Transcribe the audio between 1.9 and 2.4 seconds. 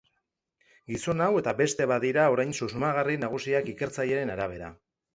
bat dira